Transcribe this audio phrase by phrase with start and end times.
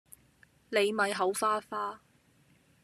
[0.71, 2.01] 你咪口花花